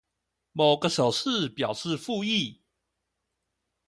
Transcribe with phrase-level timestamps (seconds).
[0.53, 2.61] 某個手勢代表覆議